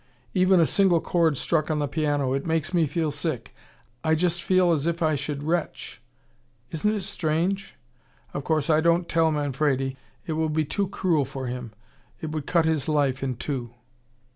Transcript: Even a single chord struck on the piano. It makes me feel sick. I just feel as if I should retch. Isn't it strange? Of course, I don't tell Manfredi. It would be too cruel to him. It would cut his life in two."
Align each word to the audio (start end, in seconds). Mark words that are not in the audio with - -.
Even 0.33 0.59
a 0.59 0.65
single 0.65 0.99
chord 0.99 1.37
struck 1.37 1.69
on 1.69 1.77
the 1.77 1.87
piano. 1.87 2.33
It 2.33 2.47
makes 2.47 2.73
me 2.73 2.87
feel 2.87 3.11
sick. 3.11 3.53
I 4.03 4.15
just 4.15 4.41
feel 4.41 4.71
as 4.71 4.87
if 4.87 5.03
I 5.03 5.13
should 5.13 5.43
retch. 5.43 6.01
Isn't 6.71 6.95
it 6.95 7.01
strange? 7.01 7.75
Of 8.33 8.43
course, 8.43 8.67
I 8.67 8.81
don't 8.81 9.07
tell 9.07 9.31
Manfredi. 9.31 9.97
It 10.25 10.33
would 10.33 10.53
be 10.53 10.65
too 10.65 10.87
cruel 10.87 11.23
to 11.25 11.43
him. 11.43 11.73
It 12.19 12.31
would 12.31 12.47
cut 12.47 12.65
his 12.65 12.89
life 12.89 13.21
in 13.21 13.35
two." 13.35 13.75